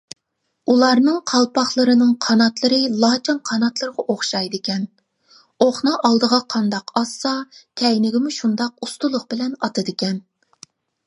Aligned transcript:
ئۇلارنىڭ 0.73 1.17
قالپاقلىرىنىڭ 1.31 2.13
قاناتلىرى 2.27 2.79
لاچىن 3.03 3.41
قاناتلىرىغا 3.49 4.05
ئوخشايدىكەن، 4.13 4.87
ئوقنى 5.67 5.95
ئالدىغا 6.09 6.41
قانداق 6.55 6.95
ئاتسا 7.03 7.35
كەينىگىمۇ 7.83 8.33
شۇنداق 8.39 8.75
ئۇستىلىق 8.89 9.29
بىلەن 9.35 9.55
ئاتىدىكەن. 9.61 10.19